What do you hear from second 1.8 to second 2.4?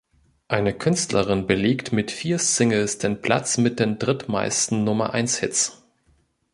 mit vier